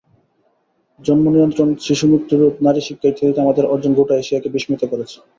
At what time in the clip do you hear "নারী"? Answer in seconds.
2.65-2.81